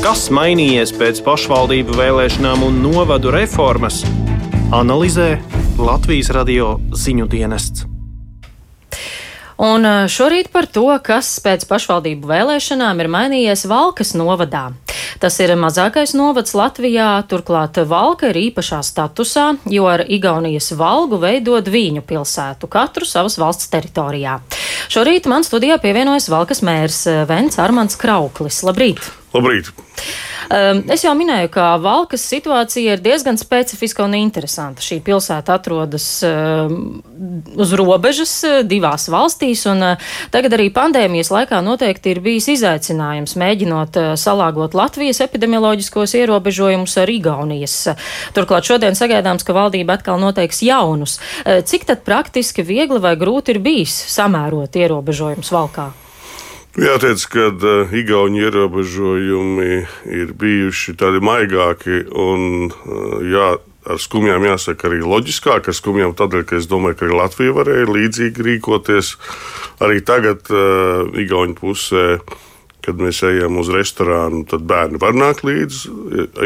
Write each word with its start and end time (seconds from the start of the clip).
Kas 0.00 0.30
mainījies 0.32 0.94
pēc 0.96 1.18
pašvaldību 1.26 1.92
vēlēšanām 1.98 2.62
un 2.64 2.78
novadu 2.80 3.28
reformas? 3.34 3.98
Analizē 4.72 5.34
Latvijas 5.76 6.30
radio 6.32 6.70
ziņu 6.96 7.26
dienests. 7.28 7.84
Un 9.60 9.84
šorīt 10.08 10.48
par 10.54 10.70
to, 10.72 10.86
kas 11.04 11.34
pēc 11.44 11.66
pašvaldību 11.68 12.30
vēlēšanām 12.32 13.04
ir 13.04 13.10
mainījies 13.12 13.66
Valkas 13.68 14.14
novadā. 14.16 14.70
Tas 15.20 15.36
ir 15.44 15.52
mazākais 15.60 16.16
novads 16.16 16.56
Latvijā, 16.56 17.10
turklāt 17.28 17.76
Valka 17.84 18.30
ir 18.32 18.40
īpašā 18.46 18.80
statusā, 18.80 19.50
jo 19.68 19.84
ar 19.84 20.06
Igaunijas 20.08 20.72
valgu 20.80 21.20
veidot 21.20 21.68
viņu 21.68 22.06
pilsētu, 22.08 22.72
katru 22.72 23.04
savas 23.04 23.36
valsts 23.36 23.68
teritorijā. 23.68 24.38
Šorīt 24.90 25.28
man 25.30 25.44
studijā 25.46 25.76
pievienojas 25.78 26.24
Valkas 26.32 26.64
mērs 26.66 27.04
Vents 27.30 27.60
Armants 27.62 27.94
Krauklis. 28.00 28.56
Labrīt! 28.66 28.98
Labrīt! 29.30 29.70
Ehm, 30.50 30.82
es 30.90 31.04
jau 31.04 31.12
minēju, 31.14 31.50
ka 31.54 31.76
Valkas 31.78 32.24
situācija 32.26 32.96
ir 32.96 33.02
diezgan 33.04 33.38
specifiska 33.38 34.02
un 34.02 34.16
interesanta. 34.18 34.82
Šī 34.82 34.98
pilsēta 35.06 35.54
atrodas 35.54 36.06
ehm, 36.26 36.80
uz 37.54 37.74
robežas 37.78 38.32
eh, 38.48 38.56
divās 38.66 39.06
valstīs, 39.12 39.62
un 39.70 39.84
eh, 39.92 40.10
tagad 40.34 40.56
arī 40.58 40.66
pandēmijas 40.74 41.30
laikā 41.30 41.62
noteikti 41.62 42.16
ir 42.16 42.22
bijis 42.24 42.50
izaicinājums 42.56 43.36
mēģinot 43.38 44.00
eh, 44.02 44.10
salāgot 44.18 44.74
Latvijas 44.74 45.22
epidemioloģiskos 45.28 46.16
ierobežojumus 46.18 46.98
ar 46.98 47.14
Igaunijas. 47.14 47.78
Turklāt 48.34 48.66
šodien 48.66 48.98
sagaidāms, 48.98 49.46
ka 49.46 49.54
valdība 49.54 50.00
atkal 50.00 50.18
noteiks 50.18 50.64
jaunus. 50.66 51.18
Cik 51.46 51.86
tad 51.86 52.02
praktiski 52.06 52.66
viegli 52.66 52.98
vai 53.02 53.14
grūti 53.18 53.54
ir 53.54 53.62
bijis 53.62 53.94
samērot 54.10 54.82
ierobežojumus 54.82 55.54
Valkā? 55.54 55.90
Jāteic, 56.78 57.24
ka 57.32 57.48
uh, 57.50 57.90
Igaunijas 57.90 58.52
ierobežojumi 58.52 59.70
ir 60.06 60.34
bijuši 60.38 60.94
tādi 61.00 61.18
maigāki 61.18 62.04
un 62.14 62.68
uh, 62.70 63.16
jā, 63.26 63.48
ar 63.90 63.98
skumjām 63.98 64.46
jāsaka 64.46 64.86
arī 64.86 65.00
loģiskāk. 65.02 65.66
Ar 65.66 65.74
skumjām 65.74 66.14
tādēļ, 66.14 66.44
ka 66.46 66.60
es 66.60 66.68
domāju, 66.70 67.00
ka 67.00 67.08
arī 67.08 67.18
Latvija 67.18 67.56
varēja 67.56 67.90
līdzīgi 67.90 68.46
rīkoties. 68.46 69.16
Arī 69.82 69.98
tagad 70.06 70.46
uh, 70.54 71.10
Igaunijas 71.18 71.58
pusē 71.58 72.06
kad 72.84 73.00
mēs 73.00 73.20
ejam 73.26 73.58
uz 73.60 73.68
restorānu, 73.72 74.42
tad 74.48 74.64
bērni 74.68 75.00
var 75.02 75.16
nākt 75.16 75.44
līdzi. 75.46 75.92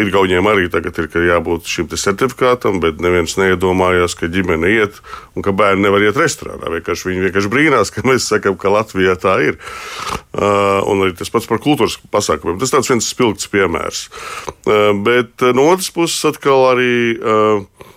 Ir 0.01 0.11
gauniem 0.15 0.47
arī 0.51 0.67
tagad 0.73 0.99
ir 1.03 1.29
jābūt 1.29 1.71
šim 1.71 1.89
certifikātam, 1.91 2.81
bet 2.83 3.01
neviens 3.03 3.37
neiedomājās, 3.41 4.17
ka 4.19 4.31
ģimene 4.33 4.73
iet 4.75 4.99
un 5.35 5.47
ka 5.47 5.55
bērni 5.57 5.87
nevar 5.87 6.05
iet 6.07 6.19
restorānā. 6.19 6.73
Vienkārši 6.77 7.11
viņi 7.11 7.27
vienkārši 7.29 7.53
brīnās, 7.53 7.95
ka 7.95 8.05
mēs 8.07 8.29
sakām, 8.31 8.59
ka 8.61 8.73
Latvijā 8.75 9.17
tā 9.21 9.39
ir. 9.47 9.59
Uh, 10.35 10.83
un 10.91 11.05
arī 11.05 11.15
tas 11.19 11.31
pats 11.31 11.47
par 11.47 11.63
kultūras 11.63 12.01
pasākumiem. 12.11 12.59
Tas 12.59 12.75
tāds 12.75 12.91
viens 12.91 13.07
spilgts 13.07 13.51
piemērs. 13.53 14.09
Uh, 14.67 14.91
bet 15.07 15.45
uh, 15.45 15.55
no 15.55 15.69
otras 15.71 15.93
puses 15.95 16.27
atkal 16.33 16.73
arī 16.73 16.95
uh, 17.15 17.91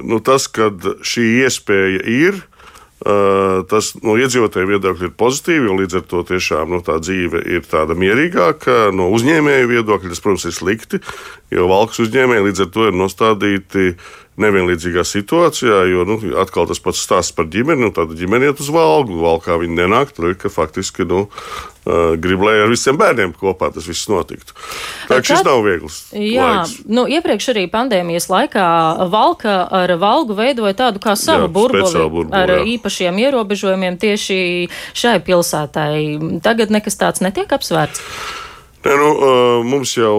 nu, 0.00 0.20
tas, 0.24 0.48
ka 0.52 0.70
šī 1.04 1.28
iespēja 1.42 2.02
ir 2.08 2.42
Tas 3.02 3.92
no 3.98 4.14
iedzīvotāju 4.20 4.68
viedokļa 4.68 5.08
ir 5.08 5.14
pozitīvi, 5.18 5.66
jo 5.66 5.76
līdz 5.80 5.98
ar 5.98 6.04
to 6.10 6.22
tiešām 6.28 6.70
nu, 6.70 6.82
tā 6.86 6.98
dzīve 7.02 7.42
ir 7.50 7.64
tāda 7.66 7.96
mierīgāka. 7.98 8.92
No 8.94 9.08
uzņēmēju 9.16 9.70
viedokļa 9.72 10.12
tas, 10.12 10.22
protams, 10.22 10.46
ir 10.46 10.54
slikti, 10.54 11.00
jo 11.50 11.66
valks 11.70 12.02
uzņēmēji 12.04 12.46
līdz 12.48 12.66
ar 12.66 12.70
to 12.76 12.86
ir 12.90 12.98
nostādīti 13.00 13.88
nevienlīdzīgā 14.40 15.02
situācijā, 15.04 15.82
jo 15.90 16.06
nu, 16.08 16.16
atkal 16.40 16.64
tas 16.70 16.80
pats 16.80 17.02
stāsts 17.04 17.34
par 17.36 17.50
ģimeni. 17.52 17.84
Nu, 17.84 17.90
tad 17.92 18.14
ģimene 18.16 18.48
iet 18.48 18.62
uz 18.64 18.70
valgu, 18.72 19.18
valkā 19.20 19.58
viņi 19.60 19.76
nenāk. 19.82 20.14
Tur 20.16 20.30
ir 20.30 20.38
ka 20.40 20.48
faktiski 20.52 21.04
nu, 21.08 21.26
grib, 22.22 22.44
lai 22.46 22.54
ar 22.62 22.70
visiem 22.72 22.96
bērniem 23.00 23.34
kopā 23.36 23.68
tas 23.74 23.86
viss 23.88 24.08
notiktu. 24.08 24.56
Tā 25.10 25.18
kā 25.20 25.26
šis 25.32 25.44
nav 25.44 25.60
viegls. 25.66 25.98
Jā, 26.16 26.48
laiks. 26.62 26.78
nu, 26.88 27.04
iepriekš 27.10 27.50
arī 27.52 27.66
pandēmijas 27.72 28.30
laikā 28.32 28.68
valka 29.12 29.58
ar 29.82 29.92
valgu 30.00 30.36
veidoja 30.38 30.78
tādu 30.80 31.02
kā 31.02 31.16
savu 31.18 31.48
jā, 31.48 31.52
burbuli, 31.58 31.90
burbuli 31.92 32.32
ar 32.38 32.54
jā. 32.56 32.62
īpašiem 32.76 33.20
ierobežojumiem 33.26 34.00
tieši 34.00 34.38
šai 34.96 35.18
pilsētai. 35.26 36.40
Tagad 36.44 36.72
nekas 36.72 36.96
tāds 37.00 37.24
netiek 37.24 37.52
apsvērts. 37.52 38.00
Ne, 38.82 38.96
nu, 38.98 39.12
mums 39.68 39.92
jau 39.94 40.16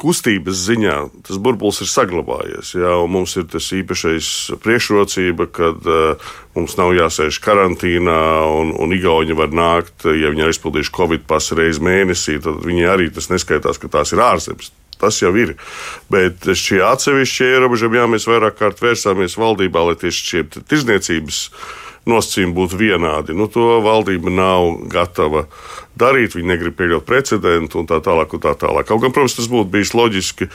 kustības 0.00 0.64
ziņā 0.66 0.96
tas 1.26 1.38
burbulis 1.42 1.82
ir 1.84 1.90
saglabājies. 1.90 2.72
Jā, 2.78 2.94
mums 3.10 3.36
ir 3.40 3.46
tas 3.52 3.68
īpašais 3.76 4.30
priekšrocība, 4.64 5.46
ka 5.52 5.70
uh, 5.76 6.32
mums 6.56 6.76
nav 6.80 6.94
jāsēž 6.96 7.40
karantīnā, 7.44 8.20
un, 8.60 8.74
un 8.80 8.96
Igauni 8.96 9.36
var 9.36 9.52
nākt, 9.54 10.08
ja 10.08 10.32
viņi 10.32 10.46
ir 10.46 10.54
izpildījuši 10.54 10.96
Covid 10.96 11.26
pasu 11.30 11.58
reizi 11.60 11.84
mēnesī, 11.84 12.40
tad 12.42 12.62
viņi 12.64 12.88
arī 12.90 13.10
tas 13.14 13.30
neskaitās, 13.32 13.80
ka 13.82 13.92
tās 13.92 14.14
ir 14.16 14.24
ārzemes. 14.24 14.72
Tas 15.00 15.16
jau 15.22 15.30
ir. 15.40 15.54
Bet 16.12 16.44
šie 16.44 16.82
atsevišķie 16.84 17.54
ierobežojumi, 17.54 18.02
jā, 18.02 18.08
mēs 18.12 18.26
vairāk 18.28 18.58
kārt 18.58 18.82
vērsāmies 18.84 19.38
valdībā, 19.40 19.86
lai 19.88 19.96
tieši 20.00 20.26
šie 20.26 20.42
tirzniecības 20.60 21.46
nosacījumi 22.08 22.56
būtu 22.56 22.78
vienādi. 22.80 23.36
Nu, 23.36 23.48
to 23.52 23.80
valdība 23.84 24.32
nav 24.32 24.72
gatava 24.90 25.44
darīt, 26.00 26.36
viņi 26.36 26.52
negrib 26.52 26.76
pieļaut 26.78 27.06
precedentu 27.08 27.82
un 27.82 27.88
tā 27.90 28.00
tālāk. 28.04 28.32
Un 28.36 28.44
tā 28.44 28.54
tālāk. 28.58 28.88
Kaut 28.88 29.02
gan, 29.04 29.14
protams, 29.14 29.36
tas 29.36 29.50
būtu 29.52 29.72
bijis 29.74 29.94
loģiski, 29.96 30.50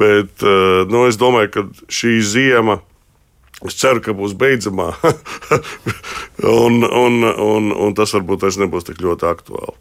bet 0.00 0.44
eh, 0.46 0.84
nu, 0.88 1.06
es 1.10 1.20
domāju, 1.20 1.52
ka 1.52 1.66
šī 1.92 2.18
ziema. 2.24 2.80
Es 3.64 3.78
ceru, 3.80 4.02
ka 4.04 4.12
būs 4.12 4.34
beidzamā, 4.36 4.90
un, 6.66 6.82
un, 6.84 7.22
un, 7.24 7.72
un 7.72 7.94
tas 7.96 8.12
varbūt 8.12 8.44
vairs 8.44 8.58
nebūs 8.60 8.84
tik 8.84 9.00
ļoti 9.00 9.28
aktuāli. 9.30 9.76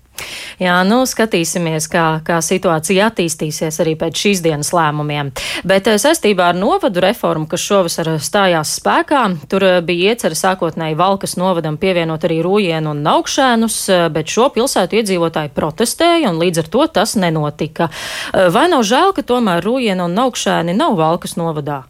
Jā, 0.63 0.77
nu 0.87 1.01
skatīsimies, 1.03 1.89
kā, 1.91 2.05
kā 2.23 2.37
situācija 2.39 3.09
attīstīsies 3.09 3.81
arī 3.83 3.97
pēc 3.99 4.21
šīs 4.21 4.41
dienas 4.45 4.71
lēmumiem. 4.75 5.33
Bet 5.67 5.89
eh, 5.91 5.99
saistībā 5.99 6.53
ar 6.53 6.55
novadu 6.55 7.03
reformu, 7.03 7.49
kas 7.51 7.65
šovasar 7.67 8.13
stājās 8.23 8.77
spēkā, 8.79 9.25
tur 9.51 9.67
eh, 9.67 9.81
bija 9.83 10.13
iecerta 10.15 10.39
sākotnēji 10.39 10.95
Valkas 10.99 11.35
novadam 11.35 11.75
pievienot 11.81 12.23
arī 12.29 12.39
Rūjienu 12.45 12.95
un 12.95 13.03
Naukšēnus, 13.03 13.79
eh, 13.91 14.05
bet 14.15 14.31
šo 14.31 14.47
pilsētu 14.55 15.01
iedzīvotāji 15.01 15.51
protestēja 15.57 16.31
un 16.31 16.39
līdz 16.39 16.63
ar 16.63 16.71
to 16.71 16.87
tas 16.95 17.17
nenotika. 17.19 17.89
Vai 18.31 18.69
nav 18.71 18.87
žēl, 18.87 19.11
ka 19.15 19.25
tomēr 19.27 19.63
Rūjiena 19.65 20.07
un 20.07 20.15
Naukšēni 20.15 20.77
nav 20.79 20.95
Valkas 20.99 21.35
novadā? 21.35 21.83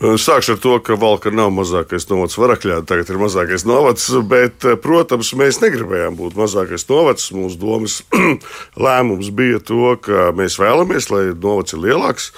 Sākšu 0.00 0.54
ar 0.54 0.60
to, 0.64 0.78
ka 0.80 0.94
Valka 0.96 1.28
nav 1.28 1.50
mazākais 1.52 2.06
novads 2.08 2.38
Varakļā, 2.40 2.78
tagad 2.88 3.10
ir 3.12 3.18
mazākais 3.20 3.66
novads, 3.68 4.06
bet, 4.24 4.64
protams, 4.80 5.34
mēs 5.36 5.58
negribējām 5.60 6.16
būt 6.16 6.38
mazākais 6.40 6.86
novads. 6.88 7.26
Mūsu 7.36 7.60
domas 7.60 7.98
lēmums 8.86 9.28
bija 9.36 9.60
to, 9.60 9.92
ka 10.00 10.30
mēs 10.32 10.56
vēlamies, 10.62 11.10
lai 11.12 11.26
novads 11.34 11.76
ir 11.76 11.82
lielāks. 11.84 12.30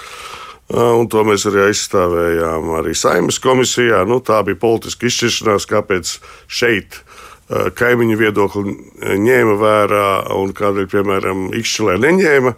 Un 0.75 1.07
to 1.07 1.23
mēs 1.23 1.47
arī 1.47 1.69
aizstāvējām 1.69 2.67
arī 2.81 2.97
saimnes 2.99 3.39
komisijā. 3.39 4.03
Nu, 4.11 4.19
tā 4.19 4.41
bija 4.43 4.59
politiska 4.59 5.07
izšķiršanās, 5.07 5.69
kāpēc 5.71 6.17
šeit 6.51 6.99
kaimiņu 7.47 8.19
viedokli 8.19 8.75
ņēma 9.23 9.55
vērā 9.63 10.05
un 10.35 10.51
kādēļ, 10.57 10.91
piemēram, 10.91 11.47
Ikšķilē 11.63 11.95
neņēma. 12.09 12.55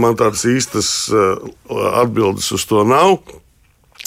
Man 0.00 0.16
tādas 0.16 0.48
īstas 0.48 0.88
atbildes 1.68 2.48
uz 2.56 2.68
to 2.68 2.88
nav. 2.88 3.18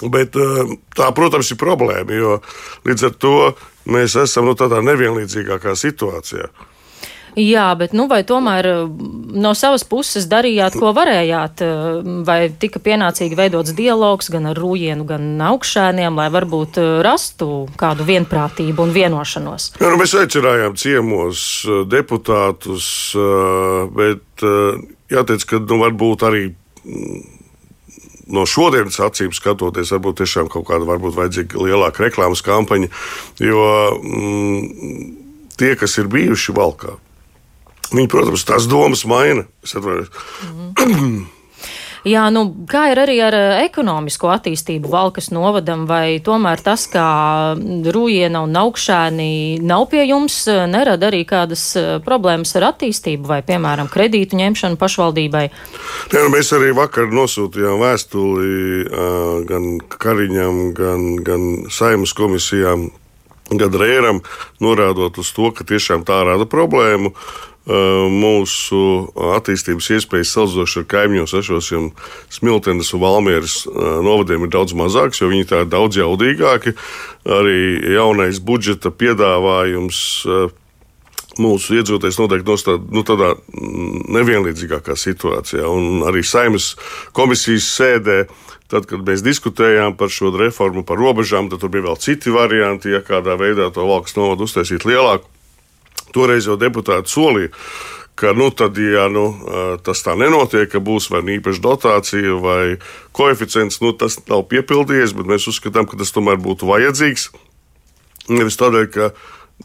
Bet 0.03 0.35
eh, 0.35 0.75
tā, 0.95 1.09
protams, 1.16 1.53
ir 1.53 1.59
problēma, 1.61 2.16
jo 2.16 2.38
līdz 2.88 3.09
ar 3.09 3.17
to 3.19 3.35
mēs 3.88 4.17
esam 4.19 4.50
nu, 4.50 4.56
tādā 4.59 4.81
nevienlīdzīgākā 4.83 5.75
situācijā. 5.79 6.50
Jā, 7.35 7.66
bet 7.75 7.91
nu, 7.95 8.06
vai 8.11 8.22
tomēr 8.28 8.67
eh, 8.67 8.81
no 9.39 9.53
savas 9.56 9.85
puses 9.88 10.28
darījāt, 10.31 10.75
ko 10.79 10.91
varējāt? 10.95 11.63
Eh, 11.63 12.09
vai 12.28 12.39
tika 12.59 12.81
pienācīgi 12.83 13.39
veidots 13.39 13.75
dialogs 13.78 14.28
gan 14.33 14.50
ar 14.51 14.59
Rūjienu, 14.59 15.07
gan 15.07 15.29
augšēniem, 15.47 16.19
lai 16.19 16.27
varbūt 16.33 16.81
rastu 17.06 17.69
kādu 17.79 18.07
vienprātību 18.09 18.83
un 18.83 18.91
vienošanos? 18.95 19.69
Jā, 19.79 19.94
nu, 19.94 20.01
mēs 20.01 20.17
aicinājām 20.19 20.75
ciemos 20.79 21.45
deputātus, 21.88 22.89
bet 23.95 24.44
jāteic, 25.12 25.48
ka 25.48 25.63
nu, 25.63 25.80
varbūt 25.86 26.27
arī 26.27 26.44
mm, 26.83 27.35
no 28.27 28.45
šodienas 28.50 29.00
acīm 29.04 29.33
skatoties, 29.36 29.94
varbūt 29.94 30.22
tiešām 30.22 30.50
kaut 30.51 30.68
kāda 30.69 30.88
varbūt 30.88 31.18
vajadzīga 31.18 31.62
lielāka 31.62 32.06
reklāmas 32.06 32.44
kampaņa, 32.45 32.89
jo 33.44 33.66
mm, 34.00 35.06
tie, 35.60 35.75
kas 35.80 35.98
ir 36.01 36.10
bijuši 36.12 36.56
valkā, 36.57 36.98
viņi, 37.92 38.10
protams, 38.12 38.48
tās 38.48 38.69
domas 38.69 39.06
maina. 39.10 39.45
Es 39.63 39.75
atvainojos. 39.77 40.12
Mm 40.44 40.94
-hmm. 40.94 41.35
Jā, 42.06 42.28
nu, 42.30 42.44
kā 42.69 42.84
ir 42.92 43.00
arī 43.02 43.16
ar 43.25 43.34
eh, 43.34 43.52
ekonomisko 43.66 44.30
attīstību 44.30 44.92
Valkas 44.94 45.31
novadam, 45.34 45.88
vai 45.90 46.19
tomēr 46.22 46.62
tas, 46.62 46.84
kā 46.92 47.06
Rūjiena 47.57 48.44
un 48.46 48.54
augšēni 48.62 49.57
nav 49.66 49.88
pie 49.90 50.04
jums, 50.06 50.36
eh, 50.52 50.68
nerada 50.69 51.10
arī 51.10 51.24
kādas 51.25 51.63
eh, 51.80 51.88
problēmas 52.06 52.54
ar 52.60 52.68
attīstību 52.69 53.25
vai, 53.31 53.40
piemēram, 53.48 53.90
kredītu 53.90 54.38
ņemšanu 54.38 54.78
pašvaldībai? 54.78 55.48
Jā, 56.13 56.19
nu, 56.19 56.30
mēs 56.36 56.54
arī 56.54 56.75
vakar 56.78 57.10
nosūtījām 57.10 57.81
vēstuli 57.81 58.54
gan 59.50 59.66
Kariņam, 59.98 60.62
gan, 60.78 61.10
gan 61.25 61.50
Saimas 61.74 62.13
komisijām 62.13 62.92
gan 63.50 63.74
rēram, 63.81 64.22
norādot 64.62 65.18
uz 65.22 65.34
to, 65.34 65.50
ka 65.58 65.66
tiešām 65.66 66.06
tā 66.06 66.22
rada 66.28 66.46
problēmu. 66.50 67.16
Mūsu 67.65 68.79
attīstības 69.35 69.88
iespējas 69.97 70.33
salīdzinoši 70.35 70.81
ar 70.83 70.85
kaimiņos 70.91 71.33
esošiem 71.39 71.88
Smiltenes 72.33 72.94
un 72.94 73.01
Valmieras 73.01 73.56
novadiem 74.06 74.45
ir 74.45 74.53
daudz 74.53 74.75
mazāks, 74.77 75.21
jo 75.21 75.31
viņi 75.31 75.50
tā 75.50 75.63
ir 75.63 75.71
daudz 75.71 75.97
jaudīgāki. 75.97 76.75
Arī 77.25 77.57
jaunais 77.95 78.38
budžeta 78.38 78.94
piedāvājums 78.94 80.03
mūsu 81.41 81.79
iedzīvotājs 81.79 82.19
noteikti 82.21 82.47
nostāda 82.47 82.95
nu, 82.95 83.03
tādā 83.07 83.33
nevienlīdzīgākā 84.15 84.95
situācijā. 85.00 85.65
Un 85.67 86.06
arī 86.07 86.23
saimnes 86.23 86.73
komisijas 87.15 87.67
sēdē, 87.75 88.19
tad, 88.71 88.88
kad 88.89 89.03
mēs 89.07 89.23
diskutējām 89.25 89.97
par 90.00 90.13
šo 90.13 90.31
reformu, 90.38 90.85
par 90.88 91.01
robežām, 91.01 91.50
tad 91.51 91.63
tur 91.63 91.73
bija 91.73 91.89
vēl 91.89 92.00
citi 92.01 92.33
varianti, 92.33 92.94
ja 92.94 93.03
kādā 93.06 93.38
veidā 93.41 93.71
to 93.73 93.88
valsts 93.89 94.17
novadu 94.19 94.47
uztaisīt 94.47 94.88
lielāku. 94.88 95.35
Toreiz 96.15 96.47
jau 96.47 96.57
deputāti 96.59 97.12
solīja, 97.12 97.51
ka, 98.15 98.31
nu, 98.38 98.50
tad, 98.56 98.79
ja 98.79 99.09
nu, 99.12 99.27
tas 99.83 100.03
tā 100.06 100.15
nenotiek, 100.19 100.69
ka 100.71 100.79
būs 100.83 101.09
vai 101.12 101.21
nu 101.25 101.35
īpaša 101.35 101.63
dotācija 101.63 102.38
vai 102.39 102.77
koeficients, 103.15 103.81
nu, 103.83 103.91
tas 103.91 104.17
nav 104.29 104.45
piepildījies, 104.51 105.15
bet 105.17 105.27
mēs 105.33 105.50
uzskatām, 105.51 105.88
ka 105.89 106.00
tas 106.00 106.15
tomēr 106.15 106.39
būtu 106.41 106.69
vajadzīgs. 106.69 107.29
Nevis 108.31 108.57
tādēļ, 108.62 108.88
ka 108.95 109.12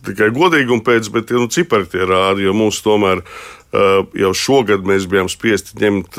tikai 0.06 0.32
godīguma 0.35 0.85
pēc, 0.87 1.12
bet 1.14 1.31
nu, 1.35 1.47
cipari 1.50 1.87
tie 1.91 2.02
rāda, 2.02 2.43
jo 2.43 2.55
mūsu 2.56 2.82
tomēr 2.85 3.23
jau 4.19 4.32
šogad 4.35 4.82
mēs 4.87 5.06
bijām 5.11 5.31
spiesti 5.31 5.79
ņemt 5.79 6.19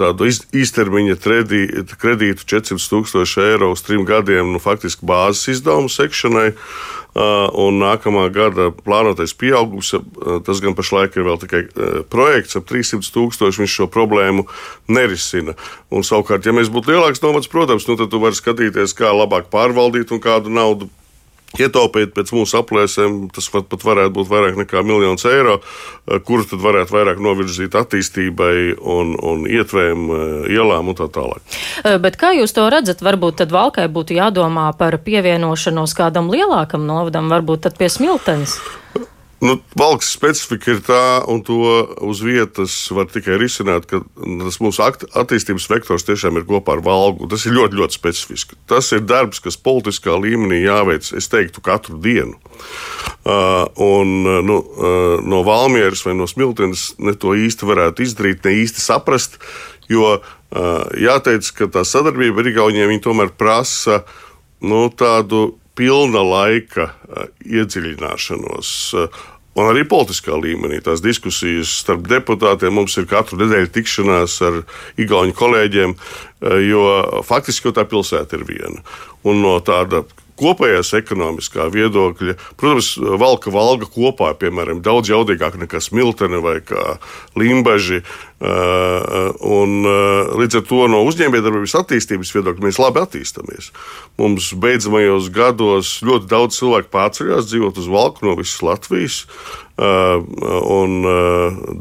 tādu 0.00 0.26
īstermiņa 0.56 1.16
kredītu 2.00 2.46
400 2.48 2.90
tūkstoši 2.90 3.42
eiro 3.44 3.70
uz 3.74 3.84
trim 3.86 4.06
gadiem, 4.08 4.54
nu, 4.54 4.62
faktiski 4.62 5.06
bāzes 5.06 5.56
izdevumu 5.56 5.90
sekšanai. 5.92 6.50
Un 7.10 7.80
nākamā 7.82 8.28
gada 8.30 8.68
plānotais 8.70 9.32
pieaugums, 9.34 9.90
tas 10.46 10.60
gan 10.62 10.76
pašlaik 10.78 11.16
ir 11.18 11.26
vēl 11.26 11.40
tikai 11.42 11.62
projekts, 12.12 12.54
ap 12.60 12.68
300 12.70 13.10
tūkstoši 13.16 13.64
viņš 13.64 13.74
šo 13.80 13.88
problēmu 13.90 14.46
nerisina. 14.86 15.56
Un, 15.90 16.06
savukārt, 16.06 16.46
ja 16.46 16.54
mēs 16.54 16.70
būtu 16.70 16.94
lielāks 16.94 17.24
novads, 17.24 17.50
protams, 17.50 17.88
nu, 17.90 17.98
tad 17.98 18.12
tu 18.12 18.22
vari 18.22 18.38
skatīties, 18.38 18.94
kā 18.94 19.10
labāk 19.10 19.50
pārvaldīt 19.50 20.14
un 20.14 20.22
kādu 20.22 20.54
naudu 20.54 20.90
Ietaupīt 21.58 22.12
pēc 22.14 22.30
mūsu 22.30 22.60
aplēsēm, 22.60 23.24
tas 23.34 23.48
pat, 23.50 23.66
pat 23.72 23.82
varētu 23.82 24.12
būt 24.14 24.28
vairāk 24.30 24.58
nekā 24.60 24.84
miljons 24.86 25.24
eiro, 25.26 25.56
eh, 26.06 26.20
kurus 26.22 26.46
tad 26.52 26.62
varētu 26.62 26.94
vairāk 26.94 27.18
novirzīt 27.18 27.74
attīstībai 27.74 28.76
un, 28.78 29.16
un 29.18 29.42
ietvēm, 29.50 30.04
eh, 30.14 30.52
ielām 30.54 30.92
un 30.92 30.98
tā 31.00 31.08
tālāk. 31.10 31.42
Eh, 31.82 31.98
bet 31.98 32.20
kā 32.20 32.30
jūs 32.38 32.54
to 32.54 32.68
redzat? 32.70 33.02
Varbūt 33.02 33.42
tad 33.42 33.50
Valkai 33.50 33.88
būtu 33.90 34.14
jādomā 34.14 34.70
par 34.78 34.94
pievienošanos 35.02 35.96
kādam 35.98 36.30
lielākam 36.30 36.86
novadam, 36.86 37.26
varbūt 37.32 37.66
tad 37.66 37.78
pie 37.80 37.90
smiltenes? 37.90 38.60
Nu, 39.40 39.54
valks 39.72 40.10
specifika 40.12 40.74
ir 40.74 40.82
tā, 40.84 41.00
un 41.32 41.38
to 41.40 41.56
uz 42.04 42.18
vietas 42.20 42.74
var 42.92 43.06
tikai 43.08 43.38
risināt, 43.40 43.86
ka 43.88 44.02
tas 44.04 44.58
mūsu 44.60 44.84
attīstības 44.84 45.68
vektors 45.70 46.04
tiešām 46.04 46.36
ir 46.36 46.44
kopā 46.48 46.74
ar 46.76 46.82
valgu. 46.84 47.28
Tas 47.30 47.46
ir 47.48 47.56
ļoti, 47.56 47.78
ļoti 47.80 47.96
specifiski. 47.96 48.58
Tas 48.68 48.90
ir 48.92 49.06
darbs, 49.08 49.40
kas 49.40 49.56
politiskā 49.56 50.18
līmenī 50.20 50.60
jāveic, 50.66 51.08
es 51.16 51.30
teiktu, 51.32 51.64
katru 51.64 51.96
dienu. 52.04 52.36
Uh, 53.24 53.64
un, 53.80 54.12
nu, 54.44 54.58
uh, 54.60 55.16
no 55.24 55.40
Valmieras 55.48 56.04
vai 56.04 56.12
no 56.18 56.28
Smiltenes 56.28 56.90
ne 57.00 57.16
to 57.16 57.32
īsti 57.32 57.68
varētu 57.68 58.04
izdarīt, 58.04 58.44
ne 58.44 58.58
īsti 58.60 58.84
saprast, 58.84 59.40
jo 59.88 60.18
uh, 60.18 60.84
jāteic, 61.00 61.48
ka 61.56 61.70
tā 61.72 61.86
sadarbība 61.88 62.44
ar 62.44 62.52
Igauniem 62.52 62.92
tomēr 63.00 63.32
prasa 63.40 64.02
nu, 64.60 64.84
tādu 64.92 65.59
pilna 65.80 66.22
laika 66.26 66.90
iedziļināšanos. 67.40 68.72
Un 69.60 69.66
arī 69.66 69.82
politiskā 69.88 70.36
līmenī 70.38 70.78
tās 70.84 71.02
diskusijas 71.02 71.72
starp 71.82 72.04
deputātiem 72.08 72.76
mums 72.76 72.94
ir 73.00 73.08
katru 73.10 73.40
nedēļu 73.40 73.72
tikšanās 73.74 74.36
ar 74.46 74.60
Igaunijas 75.00 75.38
kolēģiem, 75.40 75.96
jo 76.68 76.84
faktiski 77.26 77.68
jau 77.68 77.74
tā 77.76 77.84
pilsēta 77.88 78.38
ir 78.38 78.46
viena. 78.48 78.84
Un 79.26 79.42
no 79.42 79.56
tāda 79.64 80.04
kopējās 80.40 80.94
ekonomiskā 80.98 81.68
viedokļa, 81.72 82.36
protams, 82.60 82.94
valka 83.20 83.52
valga 83.54 83.88
kopā, 83.90 84.32
piemēram, 84.40 84.82
daudz 84.84 85.12
jaudīgāk 85.12 85.60
nekā 85.60 85.82
smiltene 85.84 86.40
vai 86.44 86.58
limbaži. 87.38 88.00
Un, 88.40 89.74
līdz 90.40 90.60
ar 90.62 90.62
to 90.64 90.86
no 90.88 91.02
uzņēmējdarbības 91.04 91.76
attīstības 91.82 92.32
viedokļa 92.32 92.64
mēs 92.64 92.80
labi 92.80 93.02
attīstāmies. 93.02 93.68
Mums 94.20 94.54
beidzamajos 94.56 95.28
gados 95.34 95.98
ļoti 96.06 96.30
daudz 96.30 96.60
cilvēku 96.62 96.88
pārceļās 96.94 97.50
dzīvot 97.50 97.82
uz 97.82 97.90
valku 97.92 98.24
no 98.24 98.38
visas 98.40 98.62
Latvijas. 98.64 99.26
Un 99.80 100.96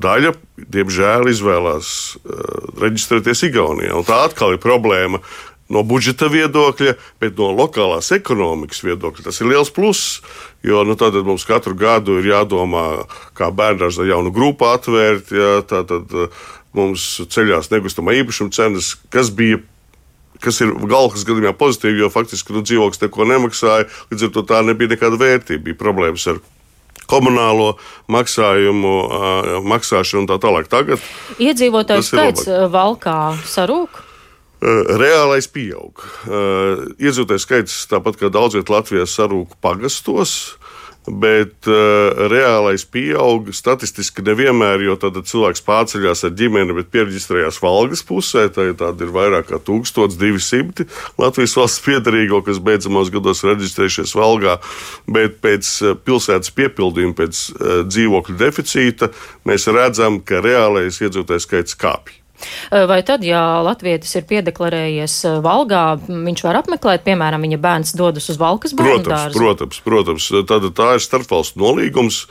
daļa, 0.04 0.34
diemžēl, 0.72 1.32
izvēlās 1.32 1.90
reģistrēties 2.80 3.48
Igaunijā. 3.50 3.96
Un 3.96 4.08
tā 4.08 4.22
atkal 4.28 4.56
ir 4.56 4.62
problēma, 4.64 5.24
no 5.70 5.84
budžeta 5.86 6.30
viedokļa, 6.32 6.96
bet 7.22 7.38
no 7.40 7.52
lokālās 7.54 8.12
ekonomikas 8.16 8.82
viedokļa 8.86 9.28
tas 9.30 9.42
ir 9.42 9.52
liels 9.52 9.72
pluss. 9.74 10.20
Jo 10.66 10.84
nu, 10.84 10.98
tad 11.00 11.16
mums 11.24 11.46
katru 11.48 11.78
gadu 11.80 12.18
ir 12.20 12.32
jādomā, 12.34 13.06
kā 13.38 13.52
bērnās 13.56 14.02
jaunu 14.04 14.34
grupu 14.36 14.68
atvērt. 14.68 15.32
Jā, 15.32 15.60
tad 15.70 15.94
eh, 15.94 16.48
mums 16.76 17.06
ceļās 17.30 17.72
nekustamā 17.74 18.18
īpašuma 18.20 18.56
cenas, 18.56 18.96
kas 19.14 19.32
bija 19.34 19.62
kas 20.40 20.62
ir 20.64 20.72
galvas 20.88 21.26
gadījumā 21.28 21.52
pozitīvi, 21.60 22.00
jo 22.00 22.08
faktiski 22.14 22.56
nu, 22.56 22.64
dzīvoklis 22.64 23.02
neko 23.02 23.28
nemaksāja. 23.28 23.90
Līdz 24.12 24.30
ar 24.30 24.32
to 24.36 24.46
tā 24.48 24.62
nebija 24.64 24.94
nekāda 24.94 25.20
vērtība. 25.20 25.66
Bija 25.66 25.80
problēmas 25.82 26.28
ar 26.32 26.40
komunālo 27.10 27.74
maksājumu, 28.12 28.94
maksāšanu 29.68 30.24
un 30.24 30.30
tā 30.30 30.38
tālāk. 30.40 30.70
Tagad 30.72 31.04
iedzīvotāju 31.42 32.06
skaits 32.06 32.48
valkā 32.72 33.18
sarūk. 33.50 34.06
Eh, 34.60 34.84
reālais 35.00 35.48
pieaug. 35.48 36.02
Eh, 36.28 36.82
iedzīvotāju 37.00 37.40
skaits, 37.40 37.86
tāpat 37.88 38.20
kā 38.20 38.28
daudz 38.28 38.58
vietā 38.58 38.76
Latvijā, 38.76 39.08
sarūk 39.08 39.56
pagastos. 39.64 40.58
Bet 41.10 41.66
uh, 41.66 42.28
reālais 42.30 42.84
pieaug 42.86 43.48
statistiski 43.56 44.22
nevienmēr, 44.28 44.84
jo 44.84 44.98
tad 45.00 45.16
cilvēks 45.26 45.64
pārceļās 45.66 46.22
ar 46.28 46.36
ģimeni, 46.38 46.76
bet 46.76 46.92
pierģistrējās 46.94 47.58
valgas 47.64 48.04
pusē. 48.06 48.44
Tā 48.54 48.68
ir 48.68 49.14
vairāk 49.16 49.48
kā 49.50 49.62
1200 49.64 50.86
Latvijas 51.18 51.56
valsts 51.58 51.82
piedarīgo, 51.88 52.44
kas 52.46 52.62
beidzamos 52.62 53.10
gados 53.16 53.42
reģistrējušies 53.48 54.14
valgā. 54.20 54.60
Bet 55.10 55.40
pēc 55.42 55.72
pilsētas 56.06 56.54
piepildījuma, 56.60 57.18
pēc 57.24 57.44
uh, 57.56 57.76
dzīvokļu 57.90 58.38
deficīta, 58.44 59.10
mēs 59.50 59.72
redzam, 59.72 60.20
ka 60.22 60.44
reālais 60.46 61.00
iedzīvotāju 61.00 61.48
skaits 61.48 61.80
kāpj. 61.80 62.19
Vai 62.70 63.00
tad, 63.06 63.24
ja 63.26 63.60
latvietis 63.66 64.14
ir 64.20 64.28
piedeklarējies 64.30 65.16
Valgā, 65.44 65.84
viņš 66.08 66.44
var 66.46 66.62
apmeklēt, 66.62 67.04
piemēram, 67.08 67.44
viņa 67.46 67.60
bērns 67.62 67.96
dodas 68.00 68.30
uz 68.32 68.40
Valkas 68.40 68.76
bērnu 68.78 69.02
protams, 69.02 69.10
dārzu? 69.12 69.40
Protams, 69.40 69.82
protams. 69.86 70.30
Tad 70.50 70.70
tā 70.78 70.94
ir 70.98 71.04
starpvalstu 71.04 71.62
nolīgums, 71.62 72.24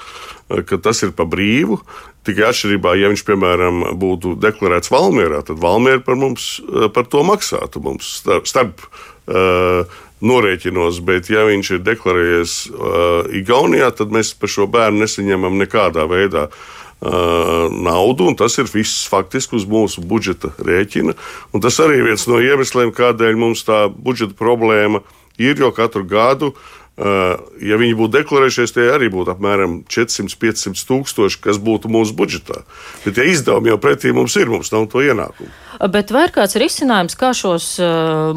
ka 0.48 0.80
tas 0.82 1.04
ir 1.06 1.12
pa 1.16 1.28
brīvu. 1.28 1.80
Tikai 2.28 2.48
atšķirībā, 2.50 2.96
ja 3.00 3.12
viņš, 3.12 3.24
piemēram, 3.28 3.84
būtu 4.00 4.34
deklarēts 4.42 4.92
Valmjerā, 4.92 5.44
tad 5.48 5.60
Valmjera 5.62 6.02
par 6.04 6.18
mums 6.20 6.50
par 6.96 7.08
to 7.08 7.22
maksātu 7.24 7.82
mums 7.84 8.18
starp. 8.20 8.48
starp 8.50 8.84
uh, 9.28 9.98
norēķinos, 10.18 10.98
bet, 11.06 11.28
ja 11.30 11.44
viņš 11.46 11.68
ir 11.76 11.84
deklarējies 11.86 12.54
uh, 12.72 13.28
Igaunijā, 13.38 13.92
tad 13.94 14.10
mēs 14.14 14.32
par 14.34 14.50
šo 14.50 14.66
bērnu 14.70 15.04
nesaņemam 15.04 15.54
nekādā 15.60 16.08
veidā 16.10 16.48
uh, 16.48 16.77
naudu, 17.00 18.26
un 18.26 18.34
tas 18.38 18.56
ir 18.58 18.66
viss 18.72 19.06
faktiski 19.10 19.54
uz 19.58 19.68
mūsu 19.70 20.02
budžeta 20.02 20.50
rēķina. 20.58 21.14
Un 21.54 21.62
tas 21.62 21.78
arī 21.84 22.00
viens 22.02 22.26
no 22.26 22.40
iemesliem, 22.42 22.90
kādēļ 22.94 23.38
mums 23.38 23.62
tā 23.68 23.86
budžeta 23.92 24.34
problēma 24.38 25.04
ir, 25.38 25.54
jo 25.58 25.70
katru 25.74 26.02
gadu 26.08 26.54
ja 26.98 27.78
viņi 27.78 27.94
būtu 27.98 28.10
deklarējušies, 28.16 28.72
tie 28.74 28.88
arī 28.90 29.06
būtu 29.12 29.30
apmēram 29.30 29.76
400-500 29.90 30.82
tūkstoši, 30.88 31.38
kas 31.44 31.60
būtu 31.62 31.90
mūsu 31.92 32.16
budžetā. 32.18 32.64
Bet, 33.04 33.20
ja 33.20 33.26
izdevumi 33.28 33.70
jau 33.70 33.78
pretī 33.82 34.10
mums 34.14 34.34
ir, 34.40 34.50
mums 34.50 34.72
nav 34.74 34.88
to 34.90 35.04
ienākumu. 35.06 35.50
Bet 35.94 36.10
vai 36.14 36.26
ir 36.26 36.34
kāds 36.34 36.58
risinājums, 36.58 37.14
kā 37.18 37.30
šos 37.38 37.70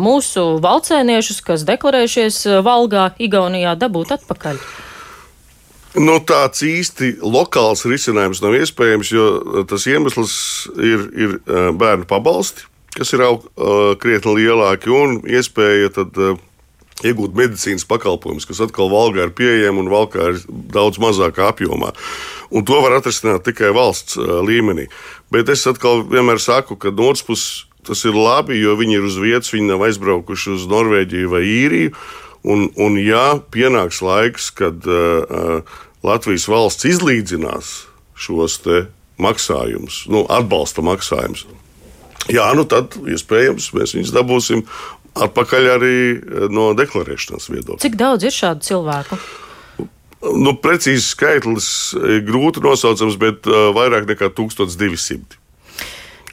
mūsu 0.01 0.46
valcēniešus, 0.62 1.41
kas 1.46 1.65
deklarējušies 1.65 2.44
Valgā, 2.65 3.10
Igaunijā, 3.18 3.74
dabūt 3.82 4.13
atpakaļ? 4.20 4.62
Nu, 6.00 6.21
tāds 6.24 6.62
īsti 6.63 7.17
lokāls 7.19 7.83
risinājums 7.83 8.39
nav 8.43 8.55
iespējams, 8.55 9.10
jo 9.12 9.25
uh, 9.39 9.63
tas 9.67 9.83
iemesls 9.91 10.36
ir, 10.79 11.07
ir 11.12 11.33
uh, 11.39 11.71
bērnu 11.75 12.07
pabalsti, 12.07 12.63
kas 12.95 13.12
ir 13.12 13.25
aug, 13.25 13.43
uh, 13.57 13.91
krietni 14.00 14.38
lielāki, 14.39 14.91
un 14.91 15.19
iespēja 15.27 15.91
tad, 15.98 16.21
iegūt 17.01 17.36
medicīnas 17.36 17.83
pakalpojumus, 17.89 18.45
kas 18.48 18.62
atkal 18.63 18.91
valgā 18.91 19.25
ir 19.27 19.36
pieejami 19.36 19.83
un 19.83 19.91
valkā 19.91 20.29
ir 20.31 20.39
daudz 20.71 21.01
mazākā 21.01 21.50
apjomā. 21.50 21.91
Un 22.53 22.63
to 22.67 22.77
var 22.83 22.95
atrisināt 23.00 23.43
tikai 23.48 23.71
valsts 23.75 24.19
līmenī. 24.19 24.86
Bet 25.33 25.50
es 25.50 25.65
atkal 25.67 26.05
vienmēr 26.05 26.39
saku, 26.43 26.77
ka 26.77 26.91
no 26.93 27.10
otras 27.10 27.25
puses 27.25 27.65
tas 27.88 28.03
ir 28.05 28.13
labi, 28.13 28.60
jo 28.62 28.75
viņi 28.77 29.00
ir 29.00 29.07
uz 29.07 29.17
vietas, 29.17 29.53
viņi 29.53 29.71
nav 29.71 29.86
aizbraukuši 29.88 30.53
uz 30.53 30.67
Norvēģiju 30.69 31.31
vai 31.31 31.41
Īriju. 31.48 31.95
Un, 32.41 32.69
un 32.81 32.98
ja 32.98 33.36
pienāks 33.53 34.01
laiks, 34.01 34.50
kad 34.57 34.86
uh, 34.89 35.62
Latvijas 36.05 36.48
valsts 36.50 36.88
izlīdzinās 36.89 37.74
šos 38.17 38.57
maksājumus, 39.21 40.05
nu, 40.10 40.24
atbalsta 40.29 40.81
maksājumus. 40.86 41.45
Jā, 42.31 42.48
nu 42.57 42.65
tad 42.69 42.98
iespējams 43.01 43.71
mēs 43.77 43.93
viņus 43.98 44.13
dabūsim 44.13 44.65
atpakaļ 45.21 45.69
arī 45.75 45.95
no 46.53 46.71
deklarēšanas 46.77 47.50
viedokļa. 47.51 47.81
Cik 47.83 47.98
daudz 48.00 48.25
ir 48.25 48.36
šādu 48.36 48.65
cilvēku? 48.65 49.19
Nu, 50.21 50.53
precīzi 50.62 51.01
skaitlis 51.01 51.67
ir 51.98 52.21
grūti 52.27 52.62
nosaucams, 52.62 53.17
bet 53.21 53.48
uh, 53.50 53.71
vairāk 53.74 54.05
nekā 54.10 54.29
1200. 54.38 55.40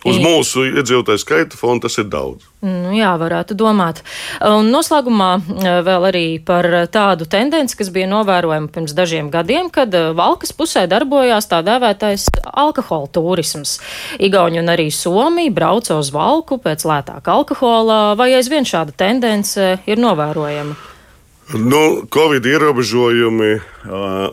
Uz 0.07 0.19
mūsu 0.23 0.67
iedzīvotāju 0.69 1.21
skaita 1.23 1.59
fona 1.59 1.83
tas 1.83 1.99
ir 1.99 2.07
daudz. 2.11 2.47
Nu, 2.63 2.91
jā, 2.95 3.11
varētu 3.19 3.55
domāt. 3.59 4.01
Un 4.43 4.71
noslēgumā 4.75 5.31
eh, 5.39 5.79
vēl 5.87 6.09
arī 6.11 6.25
par 6.43 6.67
tādu 6.95 7.27
tendenci, 7.31 7.77
kas 7.79 7.91
bija 7.95 8.09
novērojama 8.11 8.71
pirms 8.75 8.95
dažiem 8.99 9.31
gadiem, 9.35 9.71
kad 9.75 9.95
eh, 9.95 10.11
Valkas 10.19 10.55
pusē 10.57 10.87
darbojās 10.91 11.51
tā 11.51 11.63
dēvētais 11.67 12.29
alkohola 12.51 13.11
turisms. 13.15 13.79
Igauni 14.19 14.63
un 14.63 14.75
arī 14.75 14.89
Somija 14.95 15.55
brauca 15.55 15.99
uz 15.99 16.13
Valku 16.15 16.59
pēc 16.63 16.87
lētāka 16.89 17.35
alkohola, 17.39 18.15
vai 18.19 18.33
aizvien 18.39 18.67
šāda 18.67 18.95
tendence 19.07 19.77
ir 19.87 20.03
novērojama? 20.03 20.98
Nu, 21.49 22.05
Covid 22.13 22.45
ierobežojumi 22.47 23.55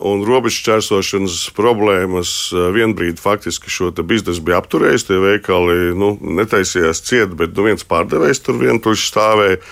un 0.04 0.24
robežu 0.28 0.66
čērsošanas 0.66 1.46
problēmas 1.56 2.52
vienbrīd 2.52 3.16
faktiski 3.16 3.72
šo 3.72 3.88
biznesu 4.04 4.42
bija 4.44 4.58
apturējis. 4.60 5.06
Tie 5.08 5.16
veikali 5.22 5.94
nu, 5.96 6.10
netaisījās 6.20 7.00
ciet, 7.08 7.32
bet 7.32 7.56
nu, 7.56 7.64
viens 7.70 7.88
pārdevējs 7.88 8.42
tur 8.44 8.60
vientuļš 8.60 9.06
stāvēja. 9.08 9.62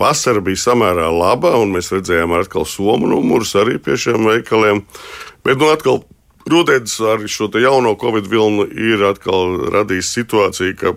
Vasara 0.00 0.40
bija 0.40 0.62
samērā 0.62 1.10
laba, 1.12 1.58
un 1.60 1.74
mēs 1.76 1.92
redzējām 1.92 2.32
atkal 2.38 2.64
somu 2.64 3.10
numurus 3.10 3.52
arī 3.58 3.76
pie 3.76 3.98
šiem 4.00 4.24
veikaliem. 4.30 4.80
Bet 5.44 5.60
nu, 5.60 5.68
atkal 5.68 6.00
rudens 6.48 6.96
ar 7.04 7.20
šo 7.28 7.50
jauno 7.60 7.98
Covid 8.00 8.32
vilnu 8.32 8.64
ir 8.64 9.04
radījis 9.76 10.16
situāciju, 10.22 10.80
ka 10.80 10.96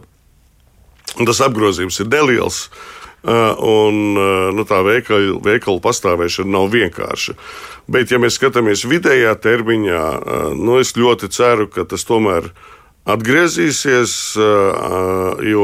tas 1.27 1.43
apgrozījums 1.43 2.00
ir 2.00 2.12
neliels. 2.15 2.63
Uh, 2.71 3.00
un 3.22 4.18
uh, 4.18 4.50
nu, 4.56 4.66
tā 4.66 4.80
veikala, 4.86 5.36
veikala 5.46 5.82
pastāvēšana 5.84 6.56
nav 6.56 6.72
vienkārša. 6.74 7.36
Bet, 7.92 8.10
ja 8.10 8.18
mēs 8.22 8.40
skatāmies 8.40 8.86
vidējā 8.90 9.36
termiņā, 9.44 10.06
uh, 10.18 10.48
nu, 10.58 10.80
es 10.82 10.96
ļoti 10.98 11.30
ceru, 11.34 11.68
ka 11.70 11.86
tas 11.86 12.06
tomēr 12.08 12.50
atgriezīsies, 13.10 14.12
jo 15.50 15.63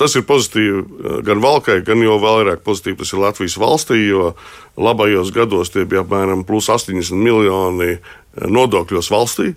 tas 0.00 0.14
ir 0.16 0.24
pozitīvi 0.24 1.20
gan 1.26 1.42
valkai, 1.44 1.82
gan 1.84 2.00
jau 2.00 2.16
vairāk 2.22 2.62
pozitīvi 2.64 3.02
tas 3.02 3.12
ir 3.12 3.20
Latvijas 3.20 3.58
valstī, 3.60 3.98
jo 4.08 4.30
labajos 4.80 5.28
gados 5.36 5.74
tie 5.74 5.84
bija 5.84 6.00
apmēram 6.06 6.46
plus 6.48 6.70
80 6.72 7.20
miljoni 7.20 7.98
nodokļos 8.32 9.12
valstī. 9.12 9.52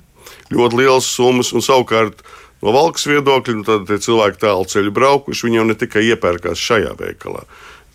Ļoti 0.51 0.81
liels 0.81 1.07
summas, 1.15 1.53
un 1.55 1.63
savukārt 1.63 2.25
No 2.63 2.73
valkas 2.75 3.07
viedokļa, 3.09 3.55
nu, 3.59 3.65
tad 3.67 3.91
cilvēki 4.05 4.41
tālu 4.41 4.67
ceļu 4.71 4.93
braukuši, 4.95 5.47
viņi 5.47 5.59
jau 5.59 5.65
ne 5.69 5.77
tikai 5.79 6.05
iepērkās 6.11 6.61
šajā 6.61 6.93
veikalā. 6.99 7.45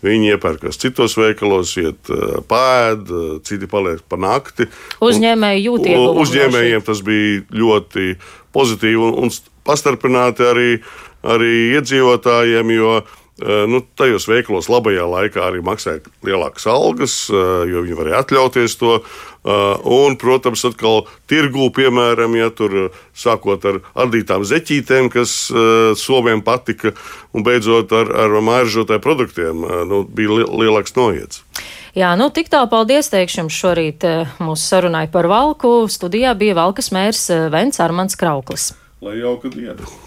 Viņi 0.01 0.31
iepērkās 0.33 0.79
citos 0.81 1.13
veikalos, 1.19 1.75
iet 1.77 2.09
pēd, 2.49 3.11
citi 3.45 3.69
paliek 3.69 4.01
pa 4.09 4.17
nakti. 4.17 4.65
Uzņēmēji 5.05 5.65
jūt 5.67 5.89
ieguvumu. 5.91 6.23
Uzņēmējiem 6.25 6.85
tas 6.87 7.03
bija 7.05 7.43
ļoti 7.53 8.15
pozitīvi 8.55 8.97
un, 8.97 9.19
un 9.27 9.33
pastarpināti 9.67 10.47
arī, 10.47 10.69
arī 11.35 11.51
iedzīvotājiem, 11.77 12.73
jo 12.79 12.95
Eh, 13.01 13.20
nu, 13.67 13.81
tajos 13.97 14.27
veikalos 14.29 14.69
labajā 14.71 15.05
laikā 15.09 15.43
arī 15.43 15.61
maksāja 15.65 16.01
lielākas 16.25 16.67
algas, 16.69 17.15
eh, 17.29 17.35
jo 17.71 17.83
viņi 17.85 17.97
varēja 17.97 18.23
atļauties 18.23 18.77
to. 18.79 18.99
Eh, 19.01 19.51
un, 19.89 20.17
protams, 20.21 20.63
atkal 20.69 21.07
tirgū, 21.31 21.71
piemēram, 21.73 22.35
ja 22.37 22.49
tur 22.53 22.91
sākot 23.17 23.65
ar 23.65 23.81
ardītām 23.95 24.45
zeķītēm, 24.45 25.09
kas 25.11 25.33
somiem 25.97 26.43
patika, 26.45 26.93
un 27.33 27.43
beidzot 27.43 27.91
ar, 27.91 28.11
ar 28.25 28.37
māržotāju 28.41 29.01
produktiem, 29.01 29.65
nu, 29.89 30.03
bija 30.05 30.45
lielāks 30.45 30.95
noiets. 30.95 31.41
Jā, 31.97 32.13
nu 32.15 32.29
tik 32.31 32.47
tā, 32.53 32.61
paldies 32.71 33.11
teikšu 33.11 33.41
jums 33.41 33.57
šorīt 33.57 34.05
mūsu 34.39 34.63
sarunai 34.63 35.07
par 35.11 35.27
valku. 35.27 35.89
Studijā 35.91 36.31
bija 36.37 36.55
valkas 36.61 36.93
mērs 36.95 37.27
Vents 37.51 37.83
Armans 37.83 38.15
Krauklis. 38.15 38.71
Lai 39.01 39.17
jauka 39.17 39.49
diena! 39.49 39.91